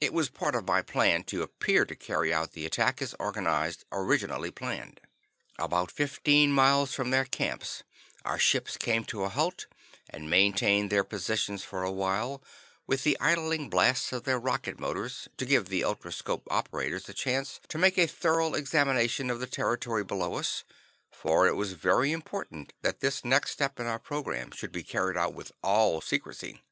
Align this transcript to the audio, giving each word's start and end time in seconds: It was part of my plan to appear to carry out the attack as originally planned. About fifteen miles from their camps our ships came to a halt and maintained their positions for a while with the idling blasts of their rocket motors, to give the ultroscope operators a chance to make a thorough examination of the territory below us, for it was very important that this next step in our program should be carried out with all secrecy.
It 0.00 0.14
was 0.14 0.30
part 0.30 0.54
of 0.54 0.66
my 0.66 0.80
plan 0.80 1.22
to 1.24 1.42
appear 1.42 1.84
to 1.84 1.94
carry 1.94 2.32
out 2.32 2.52
the 2.52 2.64
attack 2.64 3.02
as 3.02 3.14
originally 3.20 4.50
planned. 4.50 5.02
About 5.58 5.90
fifteen 5.90 6.50
miles 6.50 6.94
from 6.94 7.10
their 7.10 7.26
camps 7.26 7.82
our 8.24 8.38
ships 8.38 8.78
came 8.78 9.04
to 9.04 9.24
a 9.24 9.28
halt 9.28 9.66
and 10.08 10.30
maintained 10.30 10.88
their 10.88 11.04
positions 11.04 11.62
for 11.62 11.82
a 11.82 11.92
while 11.92 12.42
with 12.86 13.02
the 13.02 13.18
idling 13.20 13.68
blasts 13.68 14.14
of 14.14 14.24
their 14.24 14.40
rocket 14.40 14.80
motors, 14.80 15.28
to 15.36 15.44
give 15.44 15.68
the 15.68 15.84
ultroscope 15.84 16.44
operators 16.50 17.06
a 17.10 17.12
chance 17.12 17.60
to 17.68 17.76
make 17.76 17.98
a 17.98 18.06
thorough 18.08 18.54
examination 18.54 19.28
of 19.28 19.40
the 19.40 19.46
territory 19.46 20.02
below 20.04 20.36
us, 20.36 20.64
for 21.10 21.46
it 21.46 21.54
was 21.54 21.74
very 21.74 22.12
important 22.12 22.72
that 22.80 23.00
this 23.00 23.26
next 23.26 23.50
step 23.50 23.78
in 23.78 23.84
our 23.84 23.98
program 23.98 24.50
should 24.52 24.72
be 24.72 24.82
carried 24.82 25.18
out 25.18 25.34
with 25.34 25.52
all 25.62 26.00
secrecy. 26.00 26.62